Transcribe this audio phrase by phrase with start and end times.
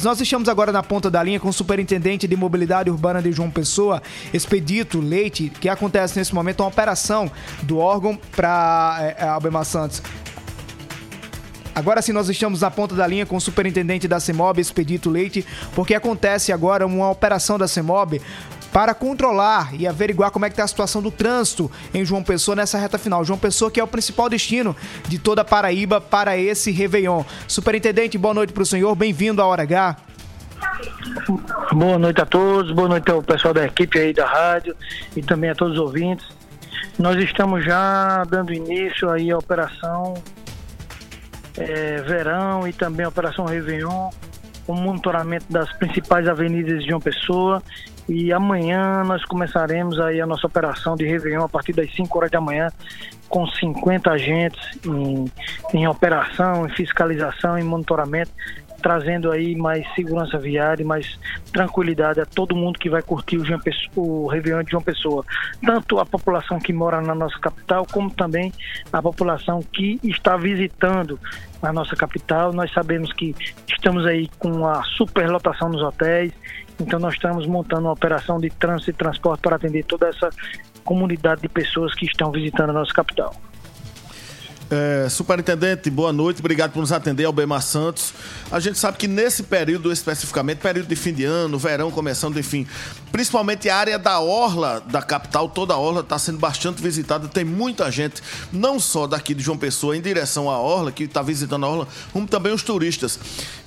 [0.00, 3.50] Nós estamos agora na ponta da linha com o superintendente de mobilidade urbana de João
[3.50, 4.00] Pessoa,
[4.32, 7.28] Expedito Leite, que acontece nesse momento uma operação
[7.64, 10.00] do órgão para é, é, Albemar Santos.
[11.74, 15.44] Agora sim, nós estamos na ponta da linha com o superintendente da CEMOB, Expedito Leite,
[15.74, 18.20] porque acontece agora uma operação da CEMOB
[18.78, 22.54] para controlar e averiguar como é que está a situação do trânsito em João Pessoa
[22.54, 23.24] nessa reta final.
[23.24, 24.76] João Pessoa que é o principal destino
[25.08, 27.24] de toda a Paraíba para esse Réveillon.
[27.48, 29.96] Superintendente, boa noite para o senhor, bem-vindo à Hora H.
[31.72, 34.76] Boa noite a todos, boa noite ao pessoal da equipe aí da rádio
[35.16, 36.28] e também a todos os ouvintes.
[36.96, 40.14] Nós estamos já dando início aí à operação
[41.56, 44.10] é, Verão e também a operação Réveillon,
[44.68, 47.62] o monitoramento das principais avenidas de João Pessoa.
[48.08, 52.30] E amanhã nós começaremos aí a nossa operação de Réveillon a partir das 5 horas
[52.30, 52.70] da manhã,
[53.28, 55.24] com 50 agentes em,
[55.74, 58.30] em operação, em fiscalização, em monitoramento,
[58.88, 61.18] trazendo aí mais segurança viária mais
[61.52, 65.22] tranquilidade a todo mundo que vai curtir o, João Pessoa, o Réveillon de João Pessoa.
[65.62, 68.50] Tanto a população que mora na nossa capital, como também
[68.90, 71.20] a população que está visitando
[71.60, 72.50] a nossa capital.
[72.54, 73.34] Nós sabemos que
[73.68, 76.32] estamos aí com a superlotação nos hotéis,
[76.80, 80.30] então nós estamos montando uma operação de trânsito e transporte para atender toda essa
[80.82, 83.34] comunidade de pessoas que estão visitando a nossa capital.
[84.70, 88.12] É, superintendente, boa noite, obrigado por nos atender, Albemar Santos.
[88.52, 92.66] A gente sabe que nesse período especificamente, período de fim de ano, verão começando, enfim,
[93.10, 97.28] principalmente a área da Orla da capital, toda a Orla está sendo bastante visitada.
[97.28, 101.22] Tem muita gente, não só daqui de João Pessoa em direção à Orla, que está
[101.22, 103.18] visitando a Orla, como também os turistas.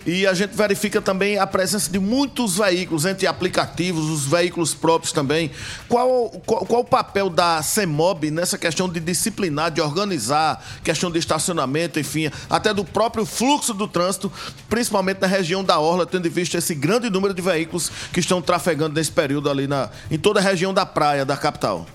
[0.06, 5.12] E a gente verifica também a presença de muitos veículos, entre aplicativos, os veículos próprios
[5.12, 5.52] também.
[5.88, 11.17] Qual, qual, qual o papel da CEMOB nessa questão de disciplinar, de organizar, questão de
[11.17, 14.31] estacionamento, enfim, até do próprio fluxo do trânsito,
[14.70, 18.95] principalmente na região da Orla, tendo visto esse grande número de veículos que estão trafegando
[18.95, 21.86] nesse período ali na, em toda a região da praia da capital?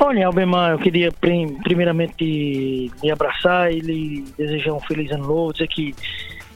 [0.00, 5.68] Olha, Albemar, eu queria primeiramente lhe abraçar e lhe desejar um feliz ano novo, dizer
[5.68, 5.94] que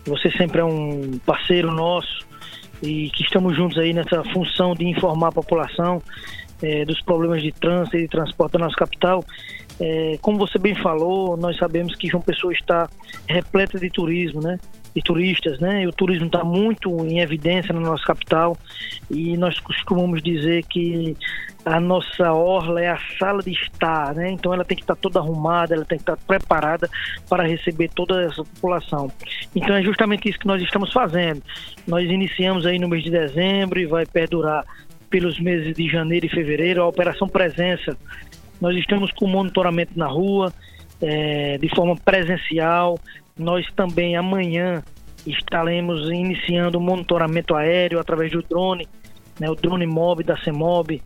[0.06, 2.26] você sempre é um parceiro nosso
[2.82, 6.02] e que estamos juntos aí nessa função de informar a população
[6.62, 9.24] é, dos problemas de trânsito e de transporte da nossa capital.
[9.78, 12.88] É, como você bem falou, nós sabemos que João Pessoa está
[13.28, 14.58] repleta de turismo, né?
[14.94, 15.82] De turistas, né?
[15.82, 18.56] E o turismo está muito em evidência na nossa capital
[19.10, 21.14] e nós costumamos dizer que
[21.66, 24.30] a nossa orla é a sala de estar, né?
[24.30, 26.88] Então ela tem que estar toda arrumada, ela tem que estar preparada
[27.28, 29.10] para receber toda essa população.
[29.54, 31.42] Então é justamente isso que nós estamos fazendo.
[31.86, 34.64] Nós iniciamos aí no mês de dezembro e vai perdurar
[35.10, 37.96] pelos meses de janeiro e fevereiro a operação presença
[38.60, 40.52] nós estamos com monitoramento na rua,
[41.00, 42.98] é, de forma presencial.
[43.38, 44.82] Nós também amanhã
[45.26, 48.88] estaremos iniciando o monitoramento aéreo através do drone,
[49.38, 51.02] né, o drone mob da CEMOB,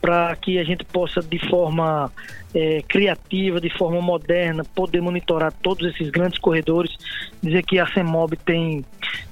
[0.00, 2.10] para que a gente possa, de forma
[2.54, 6.96] é, criativa, de forma moderna, poder monitorar todos esses grandes corredores.
[7.40, 8.84] Dizer que a CEMOB tem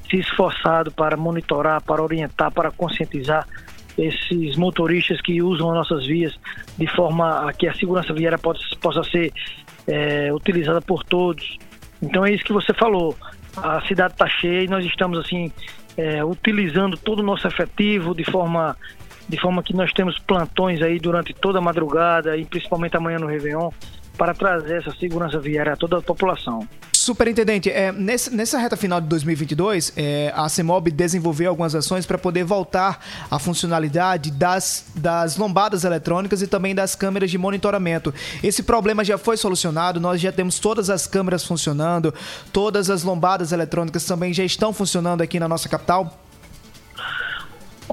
[0.08, 3.46] se esforçado para monitorar, para orientar, para conscientizar
[3.96, 6.34] esses motoristas que usam as nossas vias
[6.76, 9.32] de forma a que a segurança viária possa, possa ser
[9.86, 11.56] é, utilizada por todos.
[12.02, 13.16] Então é isso que você falou.
[13.56, 15.52] A cidade está cheia e nós estamos assim
[15.96, 18.76] é, utilizando todo o nosso efetivo de forma
[19.26, 23.26] de forma que nós temos plantões aí durante toda a madrugada e principalmente amanhã no
[23.26, 23.70] Réveillon
[24.16, 26.66] para trazer essa segurança viária a toda a população.
[27.04, 32.16] Superintendente, é, nesse, nessa reta final de 2022, é, a CEMOB desenvolveu algumas ações para
[32.16, 32.98] poder voltar
[33.30, 38.14] à funcionalidade das, das lombadas eletrônicas e também das câmeras de monitoramento.
[38.42, 42.14] Esse problema já foi solucionado, nós já temos todas as câmeras funcionando,
[42.50, 46.23] todas as lombadas eletrônicas também já estão funcionando aqui na nossa capital?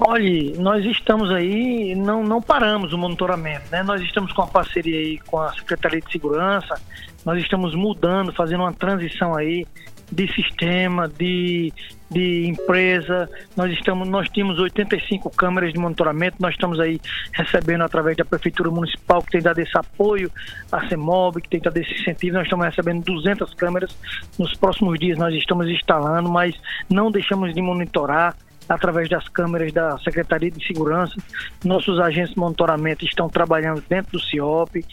[0.04, 3.84] Olhe, nós estamos aí, não, não paramos o monitoramento, né?
[3.84, 6.74] Nós estamos com a parceria aí com a Secretaria de Segurança,
[7.24, 9.64] nós estamos mudando, fazendo uma transição aí
[10.10, 11.72] de sistema, de,
[12.10, 13.30] de empresa.
[13.56, 17.00] Nós estamos, nós tínhamos 85 câmeras de monitoramento, nós estamos aí
[17.32, 20.32] recebendo através da Prefeitura Municipal, que tem dado esse apoio
[20.72, 23.96] à CEMOB, que tem dado esse incentivo, nós estamos recebendo 200 câmeras.
[24.36, 26.56] Nos próximos dias nós estamos instalando, mas
[26.90, 28.34] não deixamos de monitorar
[28.68, 31.14] através das câmeras da Secretaria de Segurança.
[31.64, 34.84] Nossos agentes de monitoramento estão trabalhando dentro do CIOP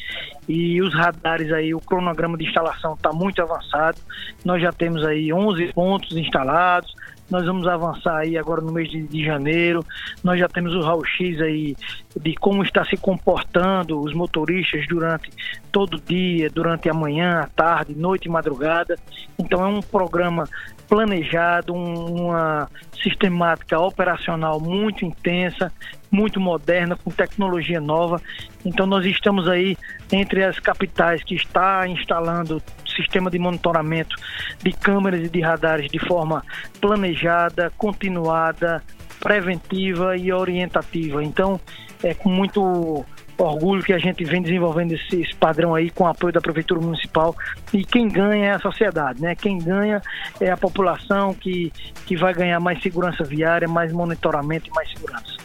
[0.47, 3.97] e os radares aí, o cronograma de instalação está muito avançado.
[4.43, 6.93] Nós já temos aí 11 pontos instalados,
[7.29, 9.85] nós vamos avançar aí agora no mês de, de janeiro.
[10.23, 11.75] Nós já temos o raio-x aí
[12.19, 15.29] de como está se comportando os motoristas durante
[15.71, 18.97] todo o dia, durante a manhã, a tarde, noite e madrugada.
[19.37, 20.45] Então é um programa
[20.87, 22.67] planejado, uma
[23.01, 25.71] sistemática operacional muito intensa,
[26.11, 28.19] muito moderna, com tecnologia nova.
[28.65, 29.77] Então nós estamos aí
[30.11, 32.61] entre as capitais que está instalando
[33.01, 34.15] sistema de monitoramento
[34.63, 36.43] de câmeras e de radares de forma
[36.79, 38.83] planejada, continuada,
[39.19, 41.23] preventiva e orientativa.
[41.23, 41.59] Então
[42.03, 43.05] é com muito
[43.37, 46.81] orgulho que a gente vem desenvolvendo esse, esse, padrão aí com o apoio da Prefeitura
[46.81, 47.35] Municipal
[47.73, 49.35] e quem ganha é a sociedade, né?
[49.35, 50.01] Quem ganha
[50.39, 51.71] é a população que,
[52.05, 55.37] que vai ganhar mais segurança viária, mais monitoramento e mais segurança.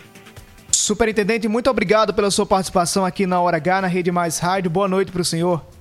[0.71, 4.71] Superintendente, muito obrigado pela sua participação aqui na Hora H, na Rede Mais Rádio.
[4.71, 5.74] Boa noite para o senhor.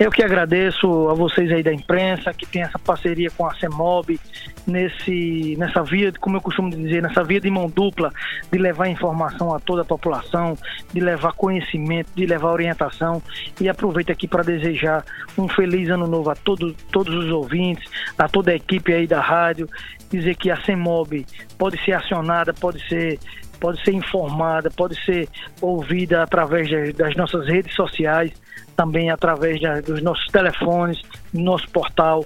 [0.00, 4.18] Eu que agradeço a vocês aí da imprensa, que tem essa parceria com a CEMOB,
[4.66, 8.10] nesse, nessa via, como eu costumo dizer, nessa via de mão dupla,
[8.50, 10.56] de levar informação a toda a população,
[10.90, 13.22] de levar conhecimento, de levar orientação.
[13.60, 15.04] E aproveito aqui para desejar
[15.36, 17.86] um feliz ano novo a todo, todos os ouvintes,
[18.16, 19.68] a toda a equipe aí da rádio,
[20.10, 21.26] dizer que a CEMOB
[21.58, 23.18] pode ser acionada, pode ser
[23.60, 25.28] pode ser informada, pode ser
[25.60, 28.32] ouvida através das nossas redes sociais
[28.76, 31.02] também através dos nossos telefones,
[31.34, 32.24] nosso portal,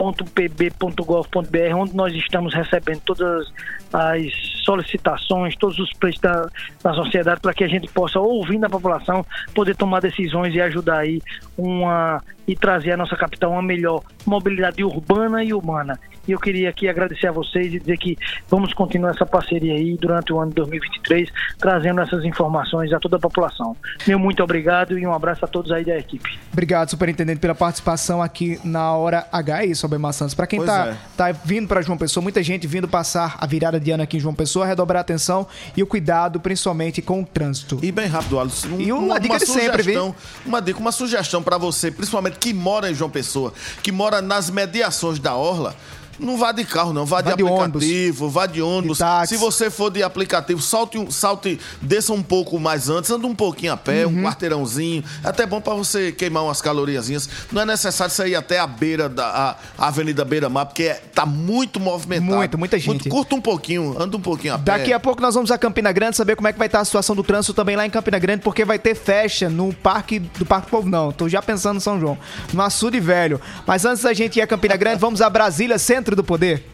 [0.00, 3.46] portal.cmobjp.pb.gov.br, onde nós estamos recebendo todas
[3.92, 4.32] as
[4.64, 6.48] solicitações, todos os pleitos da,
[6.82, 9.24] da sociedade para que a gente possa, ouvindo a população,
[9.54, 11.20] poder tomar decisões e ajudar aí
[11.58, 15.98] uma e trazer a nossa capital uma melhor mobilidade urbana e humana.
[16.26, 18.16] E eu queria aqui agradecer a vocês e dizer que
[18.48, 23.16] vamos continuar essa parceria aí durante o ano de 2023, trazendo essas informações a toda
[23.16, 23.76] a população.
[24.06, 26.38] Meu muito obrigado e um abraço a todos aí da equipe.
[26.52, 30.34] Obrigado, superintendente, pela participação aqui na Hora H, isso, Albemar Santos.
[30.34, 30.96] Para quem está é.
[31.16, 34.20] tá vindo para João Pessoa, muita gente vindo passar a virada de ano aqui em
[34.20, 35.46] João Pessoa, redobrar a atenção
[35.76, 37.78] e o cuidado, principalmente com o trânsito.
[37.82, 38.68] E bem rápido, Alisson.
[38.68, 40.14] Um, e uma, uma dica uma de sempre, viu?
[40.46, 43.52] Uma dica, uma sugestão para você, principalmente que mora em João Pessoa,
[43.82, 45.74] que mora nas mediações da Orla,
[46.20, 47.04] não vá de carro, não.
[47.04, 48.98] Vá, vá de, de, aplicativo, ônibus, vá de ônibus.
[48.98, 53.34] De Se você for de aplicativo, salte, salte, desça um pouco mais antes, anda um
[53.34, 54.18] pouquinho a pé, uhum.
[54.18, 55.04] um quarteirãozinho.
[55.24, 57.28] É até bom para você queimar umas caloriazinhas.
[57.50, 61.24] Não é necessário sair até a beira da a, Avenida Beira Mar, porque é, tá
[61.24, 62.36] muito movimentado.
[62.36, 62.88] Muito, muita gente.
[62.88, 64.78] Muito, curta um pouquinho, anda um pouquinho a pé.
[64.78, 66.84] Daqui a pouco nós vamos a Campina Grande saber como é que vai estar a
[66.84, 70.46] situação do trânsito também lá em Campina Grande, porque vai ter festa no Parque do
[70.46, 70.88] Parque Povo.
[70.88, 72.18] Não, tô já pensando no São João.
[72.52, 73.40] No Açude Velho.
[73.66, 76.64] Mas antes da gente ir a Campina Grande, vamos a Brasília, centro do poder.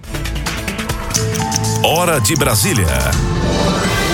[1.83, 2.87] Hora de Brasília.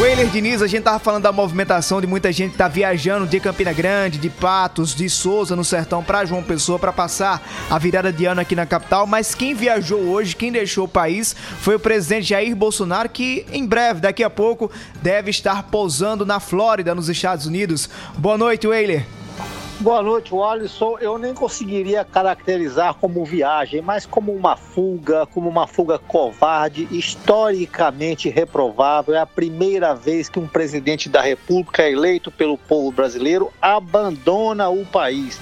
[0.00, 3.38] Weiler Diniz, a gente tava falando da movimentação de muita gente que tá viajando de
[3.38, 7.40] Campina Grande, de Patos, de Souza no sertão para João Pessoa para passar
[7.70, 11.36] a virada de ano aqui na capital, mas quem viajou hoje, quem deixou o país
[11.60, 14.70] foi o presidente Jair Bolsonaro que em breve, daqui a pouco,
[15.00, 17.88] deve estar pousando na Flórida, nos Estados Unidos.
[18.18, 19.06] Boa noite, Weiler.
[19.82, 20.96] Boa noite, Alisson.
[21.00, 28.28] Eu nem conseguiria caracterizar como viagem, mas como uma fuga, como uma fuga covarde, historicamente
[28.28, 29.12] reprovável.
[29.12, 34.86] É a primeira vez que um presidente da República eleito pelo povo brasileiro abandona o
[34.86, 35.40] país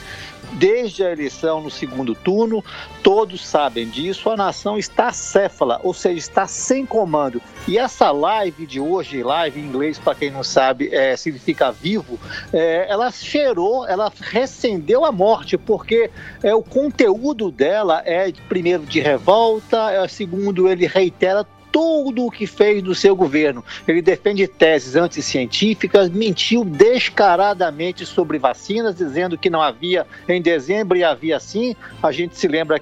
[0.53, 2.65] desde a eleição no segundo turno,
[3.03, 7.41] todos sabem disso, a nação está céfala, ou seja, está sem comando.
[7.67, 12.19] E essa live de hoje, live em inglês, para quem não sabe, é, significa vivo,
[12.53, 16.11] é, ela cheirou, ela recendeu a morte, porque
[16.43, 22.47] é, o conteúdo dela é, primeiro, de revolta, é, segundo, ele reitera tudo o que
[22.47, 23.65] fez do seu governo.
[23.87, 31.05] Ele defende teses anticientíficas, mentiu descaradamente sobre vacinas, dizendo que não havia em dezembro e
[31.05, 31.75] havia sim.
[32.03, 32.81] A gente se lembra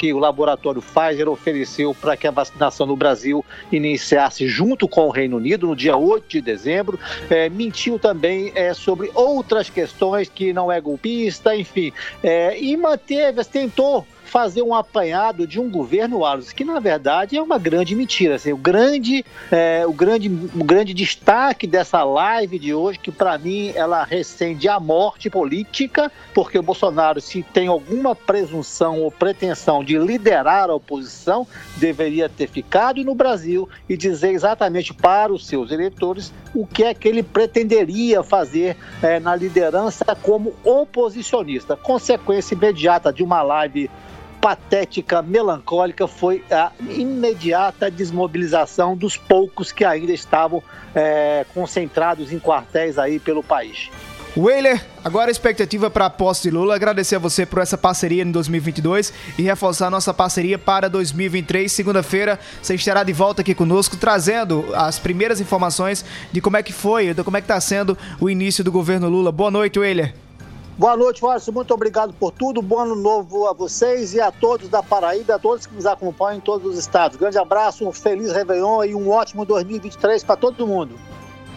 [0.00, 5.10] que o laboratório Pfizer ofereceu para que a vacinação no Brasil iniciasse junto com o
[5.10, 6.98] Reino Unido no dia 8 de dezembro.
[7.28, 11.92] É, mentiu também é, sobre outras questões que não é golpista, enfim.
[12.22, 17.42] É, e manteve, tentou fazer um apanhado de um governo, Wallace, que na verdade é
[17.42, 18.36] uma grande mentira.
[18.36, 23.36] Assim, o, grande, é, o, grande, o grande destaque dessa live de hoje, que para
[23.36, 29.82] mim ela recende a morte política, porque o Bolsonaro, se tem alguma presunção ou pretensão
[29.82, 31.44] de liderar a oposição,
[31.76, 36.94] deveria ter ficado no Brasil e dizer exatamente para os seus eleitores o que é
[36.94, 41.76] que ele pretenderia fazer é, na liderança como oposicionista.
[41.76, 43.90] Consequência imediata de uma live
[44.40, 50.62] patética, melancólica foi a imediata desmobilização dos poucos que ainda estavam
[50.94, 53.90] é, concentrados em quartéis aí pelo país.
[54.36, 56.76] Weiler, agora a expectativa para a posse de Lula.
[56.76, 61.70] Agradecer a você por essa parceria em 2022 e reforçar nossa parceria para 2023.
[61.70, 66.72] Segunda-feira, você estará de volta aqui conosco, trazendo as primeiras informações de como é que
[66.72, 69.32] foi, de como é que está sendo o início do governo Lula.
[69.32, 70.14] Boa noite, Weiler.
[70.80, 71.50] Boa noite, Wallace.
[71.50, 72.62] Muito obrigado por tudo.
[72.62, 76.38] Bom ano novo a vocês e a todos da Paraíba, a todos que nos acompanham
[76.38, 77.18] em todos os estados.
[77.18, 80.98] Grande abraço, um feliz Réveillon e um ótimo 2023 para todo mundo.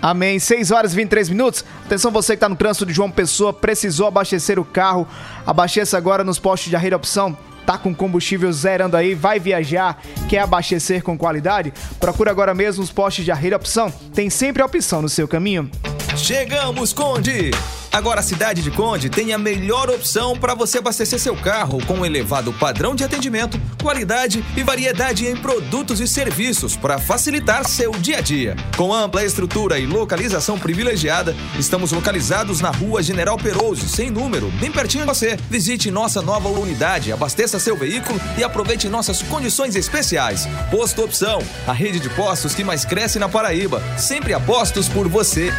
[0.02, 0.38] Amém.
[0.40, 1.64] 6 horas e 23 minutos.
[1.86, 5.08] Atenção, você que está no trânsito de João Pessoa, precisou abastecer o carro.
[5.48, 7.38] Abasteça agora nos postos de Arreira Opção.
[7.66, 11.74] Tá com combustível zerando aí, vai viajar, quer abastecer com qualidade?
[11.98, 13.90] Procura agora mesmo os postos de Arreira Opção.
[14.14, 15.72] Tem sempre a opção no seu caminho.
[16.18, 17.52] Chegamos, Conde!
[17.92, 21.96] Agora a cidade de Conde tem a melhor opção para você abastecer seu carro com
[21.96, 27.92] um elevado padrão de atendimento, qualidade e variedade em produtos e serviços para facilitar seu
[27.92, 28.56] dia a dia.
[28.76, 34.72] Com ampla estrutura e localização privilegiada, estamos localizados na Rua General Peroso, sem número, bem
[34.72, 35.38] pertinho de você.
[35.50, 40.48] Visite nossa nova unidade, abasteça seu veículo e aproveite nossas condições especiais.
[40.72, 43.84] Posto Opção, a rede de postos que mais cresce na Paraíba.
[43.98, 45.54] Sempre apostos por você.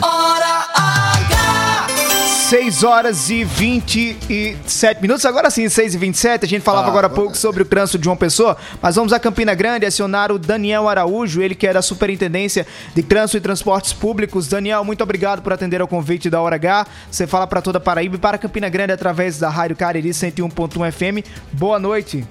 [0.00, 1.86] Hora H!
[2.48, 5.24] 6 horas e 27 minutos.
[5.26, 6.44] Agora sim, 6 e 27.
[6.46, 9.12] A gente falava ah, agora há pouco sobre o trânsito de João Pessoa, mas vamos
[9.12, 13.40] a Campina Grande acionar o Daniel Araújo, ele que é da Superintendência de Trânsito e
[13.40, 14.48] Transportes Públicos.
[14.48, 16.86] Daniel, muito obrigado por atender ao convite da Hora H.
[17.10, 21.26] Você fala para toda Paraíba e para Campina Grande através da Rádio Cariri 101.1 FM.
[21.52, 22.24] Boa noite.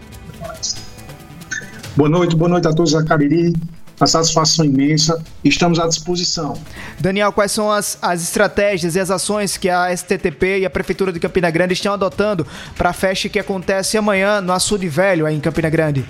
[1.95, 3.53] Boa noite, boa noite a todos da Cariri
[4.01, 5.23] uma satisfação imensa.
[5.43, 6.53] Estamos à disposição.
[6.99, 11.13] Daniel, quais são as, as estratégias e as ações que a STTP e a Prefeitura
[11.13, 15.35] de Campina Grande estão adotando para a festa que acontece amanhã no Açude Velho, aí
[15.35, 16.03] em Campina Grande?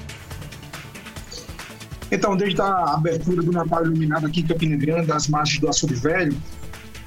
[2.10, 5.96] Então, desde a abertura do Natal Iluminado aqui em Campina Grande, das margens do Açude
[5.96, 6.36] Velho,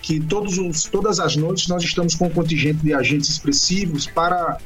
[0.02, 4.58] que todos os, todas as noites nós estamos com um contingente de agentes expressivos para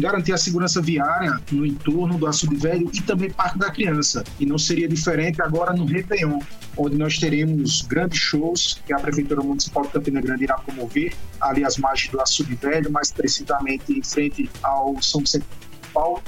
[0.00, 4.24] garantir a segurança viária no entorno do Açude Velho e também Parque da Criança.
[4.38, 6.38] E não seria diferente agora no Réveillon,
[6.76, 11.64] onde nós teremos grandes shows que a Prefeitura Municipal de Campina Grande irá promover, ali
[11.64, 15.46] às margens do Açude Velho, mais precisamente em frente ao São Vicente
[15.92, 16.22] Paulo.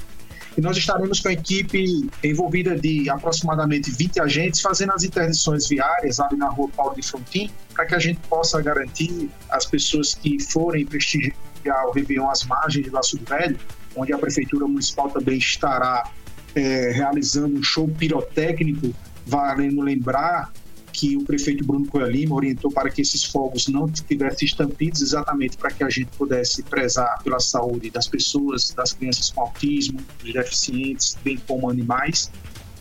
[0.57, 6.19] E nós estaremos com a equipe envolvida de aproximadamente 20 agentes fazendo as interdições viárias
[6.19, 10.43] ali na rua Paulo de Frontin, para que a gente possa garantir as pessoas que
[10.43, 11.37] forem prestigiar
[11.69, 13.59] o Réveillon às margens do Açude Velho,
[13.97, 16.11] onde a Prefeitura Municipal também estará
[16.55, 18.95] é, realizando um show pirotécnico,
[19.27, 20.53] valendo lembrar
[20.93, 25.57] que o prefeito Bruno Coelho Lima orientou para que esses fogos não tivessem estampidos, exatamente
[25.57, 30.33] para que a gente pudesse prezar pela saúde das pessoas, das crianças com autismo, dos
[30.33, 32.31] deficientes, bem como animais,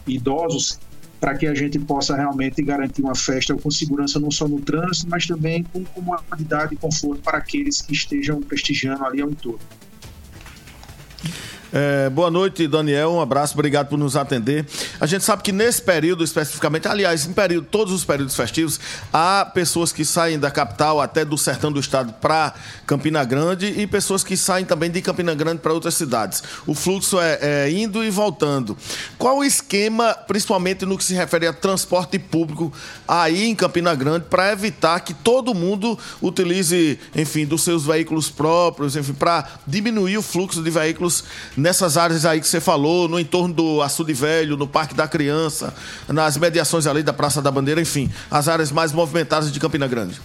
[0.08, 0.80] idosos
[1.20, 5.10] para que a gente possa realmente garantir uma festa com segurança não só no trânsito,
[5.10, 9.60] mas também com comodidade e conforto para aqueles que estejam prestigiando ali ao entorno.
[11.72, 13.12] É, boa noite, Daniel.
[13.12, 14.66] Um abraço, obrigado por nos atender.
[15.00, 18.80] A gente sabe que nesse período especificamente, aliás, em período, todos os períodos festivos,
[19.14, 22.56] há pessoas que saem da capital até do sertão do estado para
[22.88, 26.42] Campina Grande e pessoas que saem também de Campina Grande para outras cidades.
[26.66, 28.76] O fluxo é, é, indo e voltando.
[29.20, 32.74] Qual o esquema, principalmente no que se refere a transporte público
[33.08, 38.96] aí em Campina Grande, para evitar que todo mundo utilize, enfim, dos seus veículos próprios,
[38.96, 41.24] enfim, para diminuir o fluxo de veículos
[41.60, 45.74] nessas áreas aí que você falou, no entorno do Açude Velho, no Parque da Criança,
[46.08, 50.20] nas mediações ali da Praça da Bandeira, enfim, as áreas mais movimentadas de Campina Grande?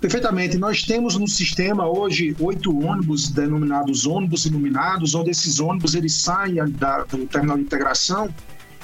[0.00, 0.56] Perfeitamente.
[0.56, 6.56] Nós temos no sistema hoje oito ônibus denominados ônibus iluminados, onde esses ônibus eles saem
[6.70, 8.32] da, do terminal de integração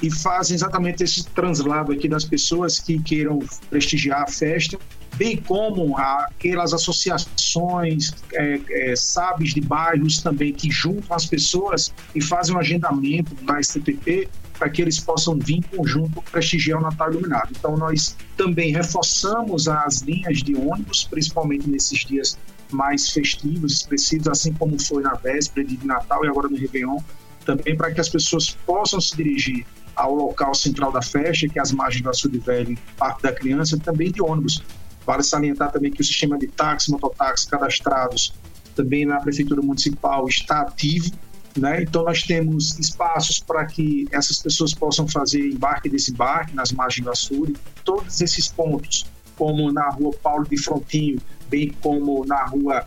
[0.01, 4.77] e fazem exatamente esse translado aqui das pessoas que queiram prestigiar a festa
[5.15, 12.21] bem como aquelas associações, é, é, SABs de bairros também, que juntam as pessoas e
[12.21, 17.11] fazem um agendamento na STTP para que eles possam vir em conjunto prestigiar o Natal
[17.11, 17.49] Iluminado.
[17.51, 22.37] Então, nós também reforçamos as linhas de ônibus, principalmente nesses dias
[22.71, 26.97] mais festivos, expressivos, assim como foi na véspera de Natal e agora no Réveillon,
[27.45, 31.61] também para que as pessoas possam se dirigir ao local central da festa, que é
[31.61, 34.61] as margens do Açude Velho, Parque da Criança, também de ônibus.
[35.05, 38.33] Vale salientar também que o sistema de táxi, mototáxi cadastrados
[38.75, 41.11] também na Prefeitura Municipal está ativo.
[41.57, 41.83] Né?
[41.83, 47.05] Então, nós temos espaços para que essas pessoas possam fazer embarque e desembarque nas margens
[47.05, 47.53] do Açude.
[47.85, 49.05] Todos esses pontos,
[49.37, 52.85] como na rua Paulo de Frontinho, bem como na rua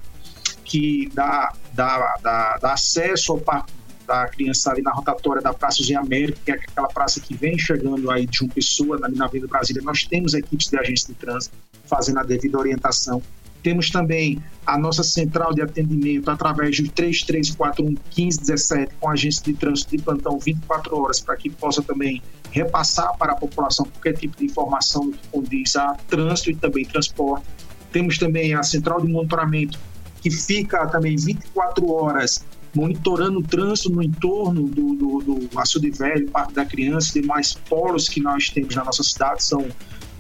[0.65, 3.73] que dá, dá, dá, dá acesso ao Parque
[4.07, 7.59] da criança ali na rotatória da Praça José Américo, que é aquela praça que vem
[7.59, 9.83] chegando aí de uma pessoa ali na Avenida Brasília.
[9.83, 11.55] Nós temos equipes de agência de trânsito
[11.89, 13.23] fazendo a devida orientação.
[13.63, 19.53] Temos também a nossa central de atendimento através do 3341 1517 com a agência de
[19.55, 24.37] trânsito de plantão 24 horas para que possa também repassar para a população qualquer tipo
[24.39, 27.47] de informação que condiz a trânsito e também transporte.
[27.93, 29.79] Temos também a central de monitoramento
[30.23, 36.31] que fica também 24 horas monitorando o trânsito no entorno do, do, do açude velho,
[36.31, 39.67] Parque da Criança e demais polos que nós temos na nossa cidade, são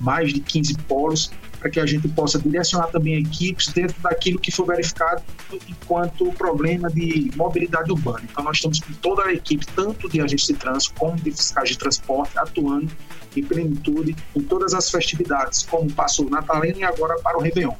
[0.00, 4.50] mais de 15 polos, para que a gente possa direcionar também equipes dentro daquilo que
[4.50, 5.22] for verificado
[5.68, 8.22] enquanto problema de mobilidade urbana.
[8.30, 11.70] Então, nós estamos com toda a equipe, tanto de agentes de trânsito como de fiscais
[11.70, 12.90] de transporte, atuando
[13.36, 17.74] em plenitude em todas as festividades, como passou natalino e agora para o Réveillon.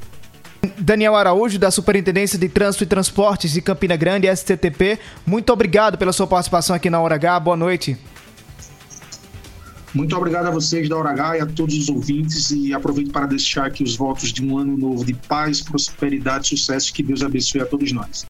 [0.76, 6.12] Daniel Araújo, da Superintendência de Trânsito e Transportes de Campina Grande, STTP, muito obrigado pela
[6.12, 7.40] sua participação aqui na Hora H.
[7.40, 7.97] Boa noite.
[9.95, 13.26] Muito obrigado a vocês da Hora H e a todos os ouvintes e aproveito para
[13.26, 16.92] deixar aqui os votos de um ano novo de paz, prosperidade sucesso.
[16.92, 18.26] Que Deus abençoe a todos nós.